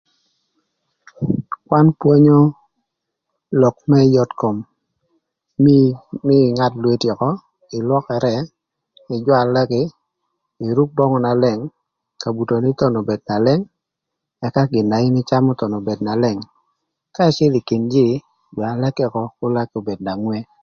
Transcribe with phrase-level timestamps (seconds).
[1.67, 2.37] Kwan pwonyo
[3.61, 4.57] lok më yot kom
[6.27, 7.29] nï ïngad lweti ökö,
[7.87, 8.33] lwökërë
[9.15, 9.83] ïjwa laki,
[10.67, 11.61] iruk böngü na leng,
[12.21, 13.61] kabutoni thon obed na leng
[14.45, 16.39] ëka gin na in ïcamö thon obed na leng.
[17.15, 18.15] Ka ïcïdhï ï kin jïï
[18.53, 20.37] jwa laki ökö kür laki obed na ngwe.